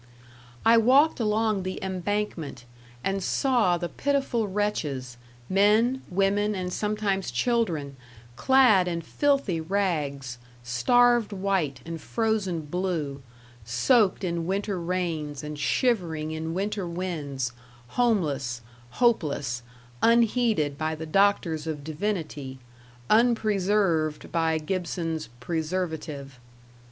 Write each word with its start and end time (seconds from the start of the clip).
I 0.65 0.77
walked 0.77 1.19
along 1.19 1.61
the 1.61 1.77
Embankment 1.83 2.65
and 3.03 3.21
saw 3.21 3.77
the 3.77 3.87
pitiful 3.87 4.47
wretches, 4.47 5.15
men, 5.47 6.01
women 6.09 6.55
and 6.55 6.73
sometimes 6.73 7.29
children, 7.29 7.95
clad 8.35 8.87
in 8.87 9.01
filthy 9.03 9.61
rags, 9.61 10.39
starved 10.63 11.31
white 11.31 11.81
and 11.85 12.01
frozen 12.01 12.61
blue, 12.61 13.21
soaked 13.63 14.23
in 14.23 14.47
winter 14.47 14.79
rains 14.81 15.43
and 15.43 15.59
shivering 15.59 16.31
in 16.31 16.55
winter 16.55 16.87
winds, 16.87 17.51
homeless, 17.89 18.61
hopeless, 18.97 19.61
unheeded 20.01 20.79
by 20.79 20.95
the 20.95 21.05
doctors 21.05 21.67
of 21.67 21.83
divinity, 21.83 22.57
unpreserved 23.11 24.31
by 24.31 24.57
Gibson's 24.57 25.29
"Preservative". 25.39 26.39